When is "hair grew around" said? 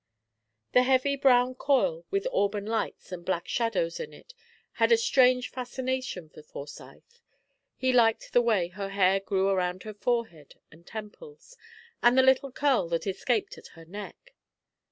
8.89-9.83